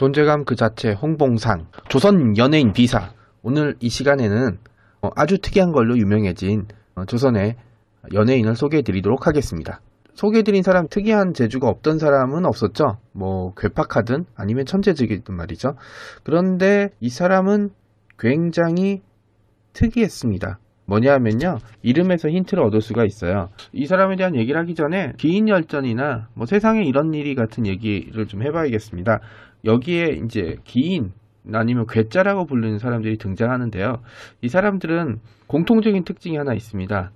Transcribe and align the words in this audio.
존재감 0.00 0.46
그 0.46 0.56
자체 0.56 0.92
홍봉상 0.92 1.66
조선 1.90 2.38
연예인 2.38 2.72
비사 2.72 3.12
오늘 3.42 3.76
이 3.80 3.90
시간에는 3.90 4.56
어, 5.02 5.10
아주 5.14 5.36
특이한 5.36 5.72
걸로 5.72 5.98
유명해진 5.98 6.68
어, 6.94 7.04
조선의 7.04 7.56
연예인을 8.14 8.56
소개해 8.56 8.80
드리도록 8.80 9.26
하겠습니다. 9.26 9.82
소개해 10.14 10.42
드린 10.42 10.62
사람 10.62 10.88
특이한 10.88 11.34
재주가 11.34 11.68
없던 11.68 11.98
사람은 11.98 12.46
없었죠. 12.46 12.96
뭐 13.12 13.52
괴팍하든 13.56 14.24
아니면 14.36 14.64
천재적이든 14.64 15.34
말이죠. 15.34 15.74
그런데 16.22 16.88
이 17.00 17.10
사람은 17.10 17.68
굉장히 18.18 19.02
특이했습니다. 19.74 20.58
뭐냐면요 20.86 21.58
이름에서 21.82 22.28
힌트를 22.28 22.62
얻을 22.64 22.80
수가 22.80 23.04
있어요. 23.04 23.48
이 23.72 23.86
사람에 23.86 24.16
대한 24.16 24.34
얘기를 24.34 24.60
하기 24.60 24.74
전에 24.74 25.12
기인열전이나 25.18 26.28
뭐 26.34 26.46
세상에 26.46 26.82
이런 26.82 27.14
일이 27.14 27.34
같은 27.34 27.66
얘기를 27.66 28.26
좀 28.26 28.42
해봐야겠습니다. 28.42 29.20
여기에 29.64 30.20
이제 30.24 30.56
기인 30.64 31.12
아니면 31.52 31.86
괴짜라고 31.88 32.46
부르는 32.46 32.78
사람들이 32.78 33.16
등장하는데요. 33.18 34.00
이 34.42 34.48
사람들은 34.48 35.20
공통적인 35.46 36.04
특징이 36.04 36.36
하나 36.36 36.54
있습니다. 36.54 37.10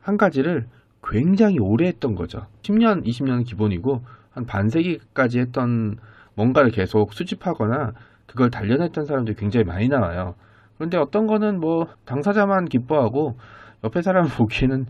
한 0.00 0.16
가지를 0.16 0.66
굉장히 1.02 1.58
오래 1.58 1.86
했던 1.86 2.14
거죠. 2.14 2.46
10년, 2.62 3.04
20년은 3.04 3.44
기본이고 3.46 4.02
한 4.30 4.46
반세기까지 4.46 5.38
했던 5.38 5.96
뭔가를 6.34 6.70
계속 6.70 7.12
수집하거나 7.12 7.92
그걸 8.26 8.50
단련했던 8.50 9.04
사람들이 9.04 9.36
굉장히 9.36 9.64
많이 9.64 9.88
나와요. 9.88 10.34
그런데 10.76 10.96
어떤 10.98 11.26
거는 11.26 11.60
뭐 11.60 11.86
당사자만 12.04 12.66
기뻐하고 12.66 13.36
옆에 13.84 14.02
사람 14.02 14.26
보기에는 14.28 14.86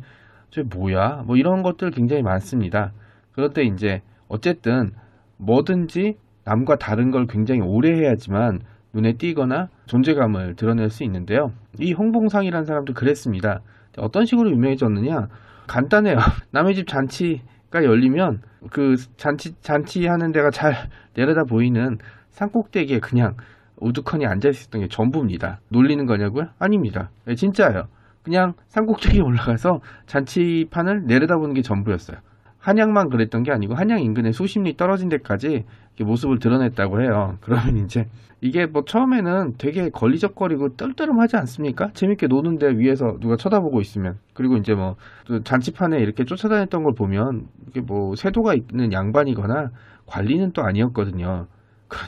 저 0.50 0.62
뭐야? 0.62 1.22
뭐 1.26 1.36
이런 1.36 1.62
것들 1.62 1.90
굉장히 1.90 2.22
많습니다. 2.22 2.92
그런데 3.32 3.64
이제 3.64 4.00
어쨌든 4.28 4.92
뭐든지 5.38 6.14
남과 6.44 6.76
다른 6.76 7.10
걸 7.10 7.26
굉장히 7.26 7.60
오래 7.60 7.92
해야지만 7.92 8.60
눈에 8.92 9.14
띄거나 9.14 9.68
존재감을 9.86 10.54
드러낼 10.54 10.90
수 10.90 11.02
있는데요. 11.04 11.50
이 11.80 11.92
홍봉상이라는 11.92 12.64
사람도 12.64 12.94
그랬습니다. 12.94 13.60
어떤 13.98 14.24
식으로 14.24 14.50
유명해졌느냐? 14.50 15.26
간단해요. 15.66 16.16
남의 16.52 16.74
집 16.74 16.86
잔치가 16.86 17.82
열리면 17.82 18.40
그 18.70 18.94
잔치 19.16 19.52
잔치 19.60 20.06
하는 20.06 20.30
데가 20.30 20.50
잘 20.50 20.74
내려다 21.14 21.42
보이는 21.44 21.98
산꼭대기에 22.30 23.00
그냥 23.00 23.34
우두커니 23.76 24.26
앉아 24.26 24.48
있었던 24.48 24.82
게 24.82 24.88
전부입니다. 24.88 25.60
놀리는 25.68 26.04
거냐고요? 26.06 26.48
아닙니다. 26.58 27.10
네, 27.24 27.34
진짜예요. 27.34 27.88
그냥 28.22 28.54
산꼭대기에 28.68 29.20
올라가서 29.22 29.80
잔치판을 30.06 31.04
내려다보는 31.06 31.54
게 31.54 31.62
전부였어요. 31.62 32.18
한양만 32.58 33.10
그랬던 33.10 33.42
게 33.42 33.52
아니고 33.52 33.74
한양 33.74 34.00
인근에 34.00 34.32
수십 34.32 34.60
리 34.60 34.74
떨어진 34.74 35.10
데까지 35.10 35.66
모습을 36.00 36.38
드러냈다고 36.38 37.02
해요. 37.02 37.36
그러면 37.42 37.76
이제 37.76 38.08
이게 38.40 38.64
뭐 38.64 38.84
처음에는 38.86 39.54
되게 39.58 39.90
걸리적거리고 39.90 40.76
떨떠름하지 40.76 41.36
않습니까? 41.36 41.90
재밌게 41.92 42.26
노는데 42.26 42.78
위에서 42.78 43.18
누가 43.20 43.36
쳐다보고 43.36 43.82
있으면 43.82 44.18
그리고 44.32 44.56
이제 44.56 44.74
뭐 44.74 44.96
잔치판에 45.44 45.98
이렇게 45.98 46.24
쫓아다녔던 46.24 46.84
걸 46.84 46.94
보면 46.94 47.48
이게 47.68 47.80
뭐 47.82 48.16
세도가 48.16 48.54
있는 48.54 48.92
양반이거나 48.92 49.70
관리는 50.06 50.52
또 50.52 50.62
아니었거든요. 50.62 51.46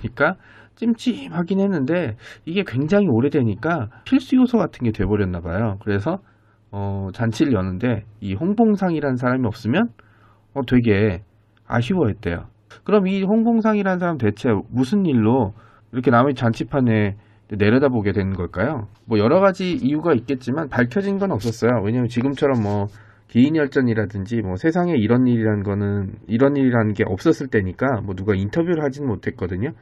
그러니까 0.01 0.37
찜찜하긴 0.77 1.61
했는데 1.61 2.17
이게 2.45 2.65
굉장히 2.67 3.09
오래되니까 3.09 3.89
필수 4.05 4.37
요소 4.37 4.59
같은 4.59 4.85
게 4.85 4.93
돼버렸나 4.93 5.41
봐요. 5.41 5.79
그래서 5.83 6.21
어, 6.71 7.09
잔치를 7.15 7.53
여는데 7.53 8.05
이 8.21 8.35
홍봉상이라는 8.35 9.17
사람이 9.17 9.47
없으면 9.47 9.91
어, 10.53 10.63
되게 10.67 11.23
아쉬워했대요. 11.67 12.47
그럼 12.85 13.07
이 13.07 13.23
홍봉상이라는 13.23 13.99
사람 13.99 14.19
대체 14.19 14.55
무슨 14.69 15.07
일로 15.07 15.55
이렇게 15.93 16.11
남의 16.11 16.35
잔치판에 16.35 17.17
내려다보게 17.49 18.13
된 18.13 18.35
걸까요? 18.35 18.89
뭐 19.05 19.19
여러 19.19 19.41
가지 19.41 19.73
이유가 19.73 20.13
있겠지만 20.15 20.69
밝혀진 20.69 21.19
건 21.19 21.31
없었어요. 21.31 21.81
왜냐면 21.83 22.09
지금처럼 22.09 22.63
뭐 22.63 22.89
기인열전이라든지 23.29 24.43
뭐 24.43 24.57
세상에 24.57 24.95
이런 24.95 25.27
일이라는 25.27 25.63
거는 25.63 26.15
이런 26.27 26.57
일이라는 26.57 26.95
게 26.95 27.05
없었을 27.05 27.49
때니까 27.49 28.01
뭐 28.03 28.15
누가 28.15 28.35
인터뷰를 28.35 28.83
하지는 28.83 29.09
못했거든요. 29.09 29.73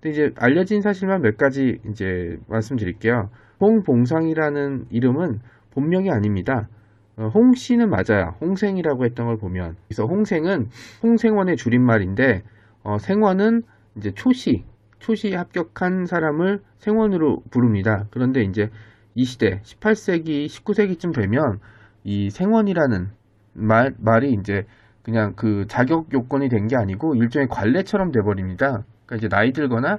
근데 0.00 0.10
이제 0.10 0.30
알려진 0.36 0.80
사실만 0.80 1.22
몇 1.22 1.36
가지 1.36 1.78
이제 1.88 2.38
말씀드릴게요. 2.48 3.30
홍봉상이라는 3.60 4.86
이름은 4.90 5.40
본명이 5.72 6.10
아닙니다. 6.10 6.68
어, 7.16 7.28
홍 7.28 7.52
씨는 7.54 7.90
맞아요. 7.90 8.34
홍생이라고 8.40 9.04
했던 9.04 9.26
걸 9.26 9.36
보면. 9.36 9.76
그래서 9.86 10.04
홍생은 10.06 10.68
홍생원의 11.02 11.56
줄임말인데, 11.56 12.42
어, 12.82 12.98
생원은 12.98 13.62
이제 13.96 14.12
초시, 14.12 14.64
초시 14.98 15.34
합격한 15.34 16.06
사람을 16.06 16.62
생원으로 16.78 17.42
부릅니다. 17.50 18.06
그런데 18.10 18.42
이제 18.42 18.70
이 19.14 19.24
시대, 19.24 19.60
18세기, 19.62 20.46
19세기쯤 20.46 21.14
되면 21.14 21.58
이 22.04 22.30
생원이라는 22.30 23.08
말, 23.54 23.92
말이 23.98 24.32
이제 24.32 24.64
그냥 25.02 25.32
그 25.36 25.66
자격 25.66 26.12
요건이 26.12 26.48
된 26.48 26.66
게 26.68 26.76
아니고 26.76 27.14
일종의 27.14 27.48
관례처럼 27.48 28.12
돼버립니다. 28.12 28.84
그러니까 29.06 29.16
이제 29.16 29.28
나이 29.28 29.52
들거나 29.52 29.98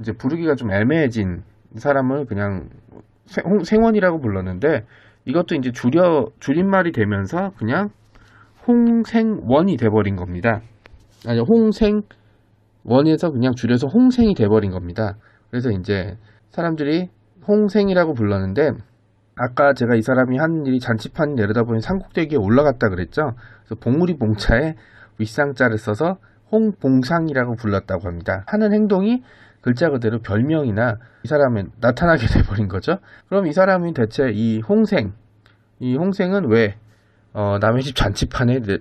이제 0.00 0.12
부르기가 0.12 0.54
좀 0.54 0.70
애매해진 0.70 1.42
사람을 1.76 2.26
그냥 2.26 2.68
생, 3.26 3.44
생원이라고 3.64 4.20
불렀는데 4.20 4.84
이것도 5.24 5.54
이제 5.54 5.70
줄여 5.72 6.26
줄임말이 6.40 6.92
되면서 6.92 7.50
그냥 7.56 7.88
홍생원이 8.66 9.76
돼버린 9.76 10.16
겁니다. 10.16 10.60
아니 11.26 11.40
홍생원에서 11.40 13.30
그냥 13.30 13.54
줄여서 13.54 13.88
홍생이 13.88 14.34
돼버린 14.34 14.70
겁니다. 14.70 15.16
그래서 15.50 15.70
이제 15.70 16.16
사람들이 16.50 17.08
홍생이라고 17.48 18.14
불렀는데 18.14 18.70
아까 19.42 19.72
제가 19.74 19.96
이 19.96 20.02
사람이 20.02 20.38
한 20.38 20.64
일이 20.66 20.78
잔치판 20.78 21.34
내려다보니 21.34 21.80
산꼭대기에 21.80 22.38
올라갔다 22.38 22.90
그랬죠. 22.90 23.34
그래서 23.64 23.74
봉우리 23.74 24.16
봉차에 24.16 24.76
윗상자를 25.18 25.78
써서 25.78 26.18
홍봉상이라고 26.52 27.56
불렀다고 27.56 28.06
합니다. 28.06 28.44
하는 28.46 28.72
행동이 28.72 29.24
글자 29.60 29.90
그대로 29.90 30.20
별명이나 30.20 30.98
이 31.24 31.28
사람은 31.28 31.72
나타나게 31.80 32.28
돼버린 32.32 32.68
거죠. 32.68 32.98
그럼 33.28 33.48
이 33.48 33.52
사람이 33.52 33.94
대체 33.94 34.30
이 34.30 34.60
홍생, 34.60 35.12
이 35.80 35.96
홍생은 35.96 36.48
왜 36.48 36.76
어, 37.32 37.58
남의 37.60 37.82
집 37.82 37.96
잔치판에 37.96 38.60
내, 38.60 38.78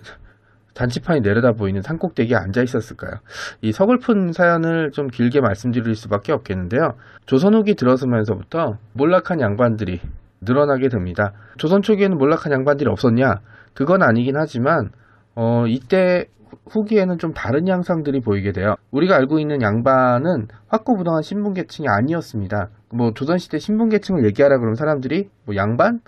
잔치판이 0.75 1.21
내려다 1.21 1.53
보이는 1.53 1.81
산꼭대기에 1.81 2.35
앉아 2.37 2.61
있었을까요? 2.61 3.13
이 3.61 3.71
서글픈 3.71 4.31
사연을 4.31 4.91
좀 4.91 5.07
길게 5.07 5.41
말씀드릴 5.41 5.95
수밖에 5.95 6.33
없겠는데요. 6.33 6.93
조선 7.25 7.55
후기 7.55 7.73
들어서면서부터 7.73 8.77
몰락한 8.93 9.41
양반들이 9.41 10.01
늘어나게 10.41 10.89
됩니다. 10.89 11.33
조선 11.57 11.81
초기에는 11.81 12.17
몰락한 12.17 12.51
양반들이 12.51 12.89
없었냐? 12.89 13.41
그건 13.73 14.01
아니긴 14.01 14.35
하지만 14.37 14.89
어, 15.35 15.65
이때 15.67 16.25
후기에는 16.69 17.17
좀 17.17 17.33
다른 17.33 17.67
양상들이 17.67 18.19
보이게 18.21 18.51
돼요. 18.51 18.75
우리가 18.91 19.15
알고 19.15 19.39
있는 19.39 19.61
양반은 19.61 20.47
확고부동한 20.67 21.21
신분계층이 21.21 21.87
아니었습니다. 21.87 22.69
뭐 22.93 23.13
조선시대 23.13 23.59
신분계층을 23.59 24.25
얘기하라 24.25 24.57
그러면 24.57 24.75
사람들이 24.75 25.29
뭐 25.45 25.55
양반, 25.55 25.99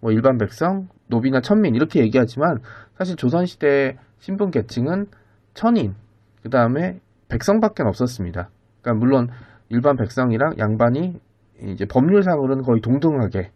뭐 0.00 0.10
일반 0.10 0.38
백성, 0.38 0.88
노비나 1.06 1.40
천민 1.40 1.74
이렇게 1.74 2.00
얘기하지만 2.00 2.58
사실 2.96 3.16
조선시대 3.16 3.98
신분계층은 4.18 5.06
천인, 5.54 5.94
그 6.42 6.50
다음에 6.50 7.00
백성밖에 7.28 7.82
없었습니다. 7.84 8.48
그러니까 8.80 8.98
물론 8.98 9.28
일반 9.68 9.96
백성이랑 9.96 10.54
양반이 10.58 11.20
이제 11.62 11.84
법률상으로는 11.86 12.64
거의 12.64 12.80
동등하게 12.80 13.50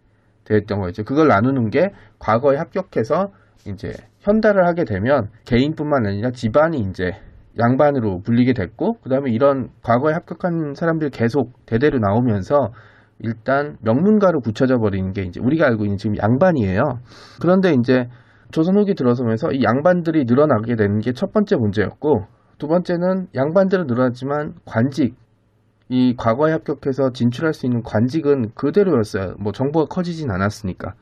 됐던 0.46 0.80
거죠. 0.80 1.04
그걸 1.04 1.28
나누는 1.28 1.70
게 1.70 1.90
과거에 2.18 2.56
합격해서 2.56 3.32
이제 3.66 3.92
현달을 4.20 4.66
하게 4.66 4.84
되면 4.84 5.28
개인뿐만 5.44 6.06
아니라 6.06 6.30
집안이 6.30 6.78
이제 6.90 7.12
양반으로 7.58 8.20
불리게 8.22 8.52
됐고 8.52 9.00
그다음에 9.00 9.30
이런 9.30 9.70
과거에 9.82 10.12
합격한 10.12 10.74
사람들이 10.74 11.10
계속 11.10 11.52
대대로 11.66 11.98
나오면서 11.98 12.72
일단 13.18 13.76
명문가로 13.80 14.40
굳혀져 14.40 14.78
버리는 14.78 15.12
게 15.12 15.22
이제 15.22 15.40
우리가 15.40 15.66
알고 15.66 15.84
있는 15.84 15.96
지금 15.96 16.16
양반이에요. 16.18 17.00
그런데 17.40 17.72
이제 17.72 18.08
조선 18.50 18.76
후기 18.76 18.94
들어서면서 18.94 19.52
이 19.52 19.62
양반들이 19.64 20.24
늘어나게 20.26 20.76
되는 20.76 21.00
게 21.00 21.12
첫 21.12 21.32
번째 21.32 21.56
문제였고 21.56 22.26
두 22.58 22.68
번째는 22.68 23.28
양반들은 23.34 23.86
늘어났지만 23.86 24.54
관직 24.64 25.14
이 25.88 26.14
과거에 26.16 26.52
합격해서 26.52 27.12
진출할 27.12 27.54
수 27.54 27.66
있는 27.66 27.82
관직은 27.82 28.52
그대로였어요. 28.54 29.34
뭐 29.38 29.52
정보가 29.52 29.86
커지진 29.86 30.30
않았으니까. 30.30 30.94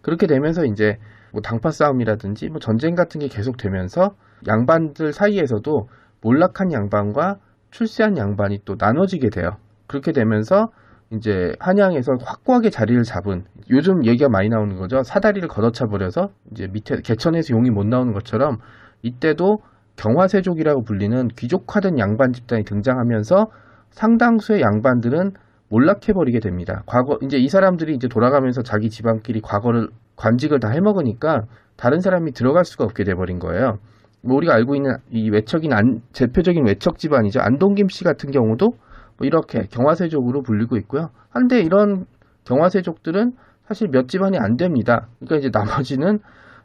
그렇게 0.00 0.26
되면서 0.26 0.64
이제 0.64 0.98
뭐 1.32 1.42
당파 1.42 1.70
싸움이라든지 1.70 2.48
뭐 2.48 2.60
전쟁 2.60 2.94
같은 2.94 3.20
게 3.20 3.28
계속되면서 3.28 4.14
양반들 4.46 5.12
사이에서도 5.12 5.88
몰락한 6.20 6.72
양반과 6.72 7.38
출세한 7.70 8.16
양반이 8.16 8.60
또 8.64 8.76
나눠지게 8.78 9.30
돼요. 9.30 9.56
그렇게 9.86 10.12
되면서 10.12 10.70
이제 11.10 11.54
한양에서 11.58 12.16
확고하게 12.22 12.70
자리를 12.70 13.02
잡은 13.02 13.44
요즘 13.70 14.04
얘기가 14.04 14.28
많이 14.28 14.48
나오는 14.48 14.76
거죠. 14.76 15.02
사다리를 15.02 15.48
걷어차 15.48 15.86
버려서 15.86 16.30
이제 16.52 16.68
밑에 16.68 17.00
개천에서 17.02 17.54
용이 17.54 17.70
못 17.70 17.86
나오는 17.86 18.12
것처럼 18.12 18.58
이때도 19.02 19.62
경화세족이라고 19.96 20.84
불리는 20.84 21.28
귀족화된 21.28 21.98
양반 21.98 22.32
집단이 22.32 22.64
등장하면서 22.64 23.50
상당수의 23.90 24.60
양반들은 24.60 25.32
몰락해버리게 25.70 26.40
됩니다. 26.40 26.82
과거 26.86 27.18
이제 27.22 27.36
이 27.36 27.48
사람들이 27.48 27.94
이제 27.94 28.08
돌아가면서 28.08 28.62
자기 28.62 28.88
집안끼리 28.88 29.40
과거를 29.40 29.88
관직을 30.16 30.60
다 30.60 30.68
해먹으니까 30.70 31.42
다른 31.76 32.00
사람이 32.00 32.32
들어갈 32.32 32.64
수가 32.64 32.84
없게 32.84 33.04
돼버린 33.04 33.38
거예요. 33.38 33.78
뭐 34.22 34.36
우리가 34.36 34.54
알고 34.54 34.74
있는 34.74 34.96
이 35.10 35.30
외척인 35.30 35.72
안, 35.72 36.00
대표적인 36.12 36.66
외척 36.66 36.98
집안이죠. 36.98 37.40
안동김 37.40 37.88
씨 37.88 38.02
같은 38.02 38.30
경우도 38.30 38.70
뭐 39.18 39.26
이렇게 39.26 39.62
경화세족으로 39.70 40.42
불리고 40.42 40.76
있고요. 40.78 41.10
한데 41.30 41.60
이런 41.60 42.06
경화세족들은 42.44 43.32
사실 43.66 43.88
몇 43.88 44.08
집안이 44.08 44.38
안 44.38 44.56
됩니다. 44.56 45.08
그러니까 45.20 45.36
이제 45.36 45.50
나머지는 45.52 46.18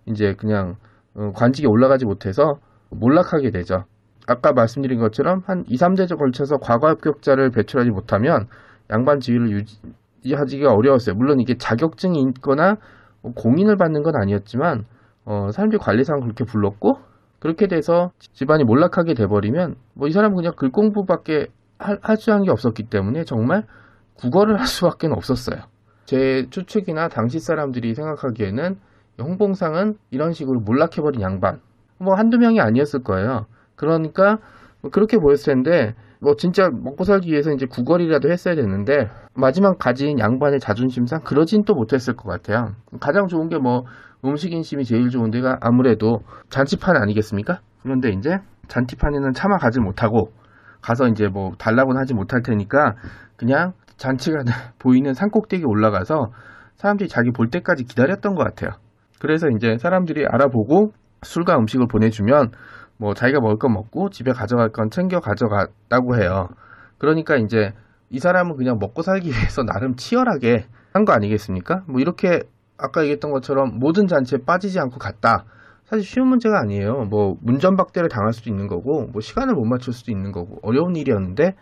이제 0.06 0.34
그냥 0.38 0.75
어, 1.16 1.31
관직에 1.34 1.68
올라가지 1.68 2.06
못해서 2.06 2.56
몰락하게 2.90 3.52
되죠. 3.52 3.84
아까 4.28 4.54
말씀드린 4.54 5.00
것처럼 5.00 5.42
한 5.46 5.64
2, 5.68 5.75
3대에 5.75 6.18
걸쳐서 6.18 6.58
과거 6.58 6.88
합격자를 6.88 7.52
배출하지 7.52 7.90
못하면 7.92 8.48
양반 8.90 9.20
지위를 9.20 9.66
유지하기가 10.24 10.74
어려웠어요. 10.74 11.16
물론 11.16 11.40
이게 11.40 11.58
자격증이 11.58 12.22
있거나 12.30 12.78
공인을 13.36 13.78
받는 13.78 14.04
건 14.04 14.16
아니었지만 14.16 14.86
어, 15.25 15.50
사람들이 15.52 15.80
관리상 15.80 16.20
그렇게 16.22 16.44
불렀고 16.44 16.98
그렇게 17.40 17.68
돼서 17.68 18.12
집안이 18.34 18.64
몰락하게 18.64 19.14
돼버리면 19.16 19.75
뭐 19.96 20.08
이 20.08 20.12
사람은 20.12 20.36
그냥 20.36 20.54
글 20.56 20.72
공부밖에 20.72 21.48
할수 21.78 22.30
있는 22.31 22.46
게 22.46 22.52
없었기 22.52 22.84
때문에 22.84 23.25
정말 23.25 23.66
국어를 24.16 24.60
할 24.60 24.68
수밖에 24.68 25.08
없었어요. 25.08 25.64
제 26.06 26.46
추측이나 26.50 27.10
당시 27.10 27.40
사람들이 27.40 27.94
생각하기에는 27.96 28.78
홍봉상은 29.22 29.96
이런 30.12 30.31
식으로 30.31 30.62
몰락해버린 30.62 31.22
양반 31.22 31.60
뭐 31.98 32.16
한두 32.16 32.38
명이 32.38 32.62
아니었을 32.62 33.04
거예요. 33.04 33.46
그러니까 33.75 34.38
뭐 34.81 34.92
그렇게 34.92 35.18
보였을 35.18 35.54
텐데 35.54 35.94
뭐 36.20 36.36
진짜 36.36 36.70
먹고 36.70 37.04
살기 37.04 37.31
위해서 37.31 37.52
이제 37.52 37.66
구걸이라도 37.66 38.31
했어야 38.31 38.56
됐는데 38.56 39.10
마지막 39.36 39.78
가진 39.78 40.20
양반의 40.20 40.60
자존심상 40.60 41.22
그러진 41.24 41.64
또 41.66 41.74
못했을 41.74 42.16
것 42.16 42.30
같아요. 42.30 42.74
가장 43.00 43.28
좋은 43.28 43.50
게 43.50 43.58
뭐 43.58 43.84
음식 44.25 44.54
인심이 44.54 44.86
제일 44.86 45.10
좋은 45.10 45.31
데가 45.31 45.58
아무래도 45.62 46.20
잔치판 46.50 46.96
아니겠습니까? 46.96 47.60
그런데 47.81 48.10
이제 48.10 48.38
잔치판에는 48.70 49.34
차마 49.34 49.58
가지 49.58 49.80
못하고 49.81 50.31
가서 50.81 51.08
이제 51.08 51.28
뭐 51.28 51.52
달라고는 51.58 52.00
하지 52.00 52.14
못할 52.14 52.42
테니까 52.42 52.96
그냥 53.36 53.74
잔치가 53.98 54.40
보이는 54.80 55.14
산 55.14 55.30
꼭대기에 55.30 55.66
올라가서 55.66 56.31
사람들이 56.75 57.10
자기 57.10 57.31
볼 57.31 57.50
때까지 57.50 57.84
기다렸던 57.84 58.36
것 58.36 58.44
같아요. 58.44 58.72
그래서 59.20 59.48
이제 59.50 59.78
사람들이 59.78 60.25
알아보고 60.25 60.92
술과 61.22 61.58
음식을 61.58 61.88
보내주면 61.88 62.52
뭐 63.04 63.14
자기가 63.14 63.42
먹을 63.42 63.58
건 63.58 63.74
먹고 63.74 64.10
집에 64.12 64.32
가져갈 64.32 64.70
건 64.70 64.90
챙겨 64.90 65.20
가져갔다고 65.20 66.16
해요. 66.16 66.48
그러니까 66.98 67.36
이제 67.36 67.74
이 68.10 68.20
사람은 68.20 68.56
그냥 68.56 68.78
먹고 68.80 69.02
살기 69.02 69.28
위해서 69.30 69.64
나름 69.64 69.96
치열하게 69.98 70.68
한 70.94 71.04
거 71.04 71.12
아니겠습니까? 71.12 71.84
뭐 71.90 72.00
이렇게 72.00 72.44
아까 72.78 73.02
얘기했던 73.02 73.32
것처럼 73.32 73.78
모든 73.78 74.08
잔치에 74.08 74.38
빠지지 74.46 74.80
않고 74.80 75.00
갔다. 75.00 75.44
사실 75.84 76.06
쉬운 76.06 76.28
문제가 76.30 76.62
아니에요. 76.62 77.06
뭐 77.10 77.36
문전박대를 77.42 78.08
당할 78.08 78.32
수도 78.32 78.50
있는 78.50 78.68
거고, 78.68 79.08
뭐 79.12 79.20
시간을 79.20 79.54
못 79.54 79.66
맞출 79.66 79.92
수도 79.92 80.12
있는 80.12 80.32
거고, 80.32 80.60
어려운 80.62 80.96
일이었는데 80.96 81.56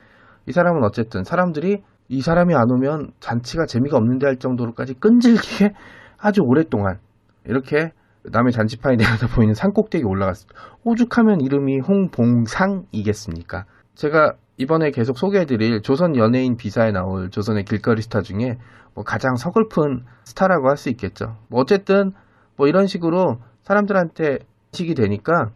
이 0.47 0.51
사람은 0.51 0.83
어쨌든 0.83 1.23
사람들이 1.23 1.81
이 2.09 2.21
사람이 2.21 2.53
안 2.53 2.69
오면 2.69 3.13
잔치가 3.19 3.65
재미가 3.65 3.97
없는데 3.97 4.27
할 4.27 4.37
정도로까지 4.37 4.93
끈질기게 4.95 5.73
아주 6.19 6.41
오랫동안 6.43 6.99
이렇게 7.45 7.93
남의 8.23 8.51
잔치판이 8.51 8.97
내려다 8.97 9.27
보이는 9.27 9.53
산 9.53 9.71
꼭대기에 9.71 10.05
올라갔습니다. 10.05 10.59
오죽하면 10.83 11.41
이름이 11.41 11.79
홍봉상이겠습니까? 11.79 13.65
제가 13.95 14.33
이번에 14.57 14.91
계속 14.91 15.17
소개해드릴 15.17 15.81
조선 15.81 16.15
연예인 16.15 16.55
비사에 16.55 16.91
나올 16.91 17.29
조선의 17.29 17.65
길거리 17.65 18.01
스타 18.01 18.21
중에 18.21 18.57
뭐 18.93 19.03
가장 19.03 19.35
서글픈 19.35 20.05
스타라고 20.23 20.69
할 20.69 20.77
수 20.77 20.89
있겠죠. 20.89 21.37
뭐 21.49 21.61
어쨌든 21.61 22.11
뭐 22.57 22.67
이런 22.67 22.87
식으로 22.87 23.39
사람들한테 23.63 24.39
식이 24.71 24.93
되니까 24.95 25.49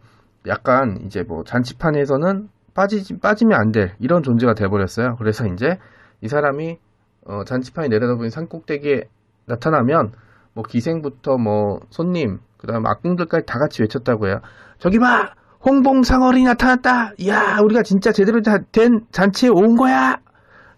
약간 0.46 0.98
이제 1.04 1.22
뭐 1.22 1.44
잔치판에서는 1.44 2.48
빠지지 2.74 3.18
빠지면 3.18 3.58
안 3.58 3.72
될 3.72 3.94
이런 4.00 4.22
존재가 4.22 4.54
돼버렸어요. 4.54 5.16
그래서 5.16 5.46
이제 5.46 5.78
이 6.20 6.28
사람이 6.28 6.78
어, 7.26 7.44
잔치판이 7.44 7.88
내려다보는 7.88 8.30
산꼭대기에 8.30 9.04
나타나면 9.46 10.12
뭐 10.56 10.64
기생부터 10.64 11.36
뭐 11.36 11.80
손님 11.90 12.38
그다음 12.56 12.86
악궁들까지 12.86 13.44
다 13.46 13.58
같이 13.58 13.82
외쳤다고 13.82 14.26
해요. 14.26 14.40
저기 14.78 14.98
봐 14.98 15.34
홍봉상어리 15.64 16.44
나타났다. 16.44 17.12
야 17.28 17.58
우리가 17.62 17.82
진짜 17.82 18.10
제대로 18.10 18.40
된 18.72 19.00
잔치에 19.12 19.50
온 19.50 19.76
거야. 19.76 20.16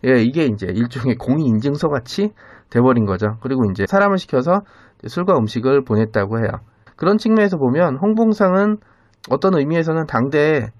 예 0.04 0.20
이게 0.20 0.46
이제 0.46 0.66
일종의 0.66 1.14
공인 1.16 1.46
인증서 1.46 1.88
같이 1.88 2.32
돼버린 2.70 3.04
거죠. 3.06 3.36
그리고 3.40 3.62
이제 3.70 3.84
사람을 3.86 4.18
시켜서 4.18 4.62
술과 5.06 5.38
음식을 5.38 5.84
보냈다고 5.84 6.38
해요. 6.40 6.48
그런 6.96 7.16
측면에서 7.16 7.56
보면 7.56 7.98
홍봉상은 7.98 8.78
어떤 9.30 9.56
의미에서는 9.56 10.06
당대에 10.06 10.70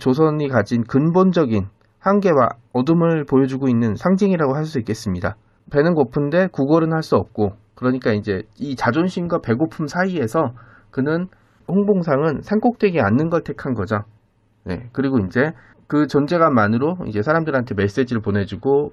조선이 0.00 0.48
가진 0.48 0.82
근본적인 0.82 1.68
한계와 2.00 2.48
어둠을 2.72 3.24
보여주고 3.26 3.68
있는 3.68 3.94
상징이라고 3.94 4.56
할 4.56 4.64
수 4.64 4.78
있겠습니다. 4.80 5.36
배는 5.72 5.94
고픈데 5.94 6.48
구걸은 6.52 6.92
할 6.92 7.02
수 7.04 7.14
없고 7.14 7.52
그러니까 7.80 8.12
이제 8.12 8.42
이 8.58 8.76
자존심과 8.76 9.38
배고픔 9.40 9.86
사이에서 9.86 10.52
그는 10.90 11.28
홍봉상은 11.66 12.42
산꼭대기에 12.42 13.00
앉는 13.00 13.30
걸 13.30 13.42
택한 13.42 13.72
거죠. 13.72 14.02
네. 14.64 14.90
그리고 14.92 15.18
이제 15.20 15.52
그 15.86 16.06
존재감만으로 16.06 16.98
이제 17.06 17.22
사람들한테 17.22 17.74
메시지를 17.74 18.20
보내주고 18.20 18.92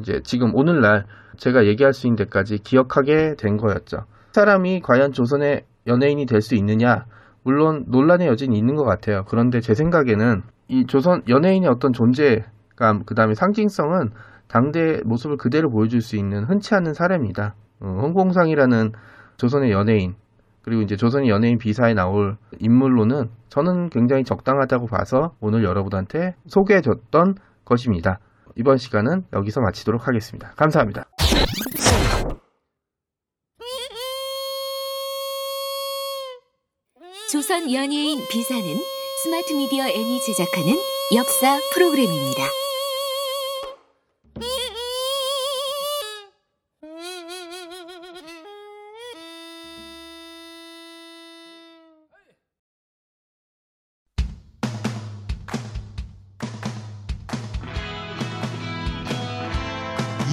이제 0.00 0.22
지금 0.24 0.54
오늘날 0.54 1.04
제가 1.36 1.66
얘기할 1.66 1.92
수 1.92 2.06
있는 2.06 2.16
데까지 2.24 2.58
기억하게 2.58 3.34
된 3.36 3.58
거였죠. 3.58 3.98
사람이 4.32 4.80
과연 4.80 5.12
조선의 5.12 5.64
연예인이 5.86 6.24
될 6.24 6.40
수 6.40 6.54
있느냐? 6.54 7.04
물론 7.44 7.84
논란의 7.88 8.28
여지는 8.28 8.56
있는 8.56 8.76
것 8.76 8.84
같아요. 8.84 9.24
그런데 9.28 9.60
제 9.60 9.74
생각에는 9.74 10.42
이 10.68 10.86
조선 10.86 11.22
연예인의 11.28 11.68
어떤 11.68 11.92
존재감, 11.92 13.04
그 13.04 13.14
다음에 13.14 13.34
상징성은 13.34 14.10
당대 14.48 15.00
모습을 15.04 15.36
그대로 15.36 15.70
보여줄 15.70 16.00
수 16.00 16.16
있는 16.16 16.44
흔치 16.44 16.74
않은 16.74 16.94
사례입니다. 16.94 17.54
어, 17.80 17.98
홍공상이라는 18.02 18.92
조선의 19.36 19.70
연예인, 19.70 20.14
그리고 20.62 20.82
이제 20.82 20.96
조선의 20.96 21.28
연예인 21.28 21.58
비사에 21.58 21.94
나올 21.94 22.36
인물로는 22.58 23.30
저는 23.48 23.90
굉장히 23.90 24.24
적당하다고 24.24 24.86
봐서 24.88 25.34
오늘 25.40 25.62
여러분한테 25.62 26.34
소개해줬던 26.48 27.36
것입니다. 27.64 28.18
이번 28.56 28.78
시간은 28.78 29.26
여기서 29.32 29.60
마치도록 29.60 30.08
하겠습니다. 30.08 30.52
감사합니다. 30.56 31.04
조선 37.30 37.72
연예인 37.72 38.18
비사는 38.30 38.64
스마트 39.22 39.52
미디어 39.52 39.84
N이 39.84 40.20
제작하는 40.20 40.74
역사 41.14 41.58
프로그램입니다. 41.74 42.65